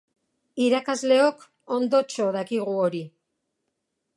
[0.67, 1.45] Irakasleok
[1.75, 3.03] ondotxo dakigu hori.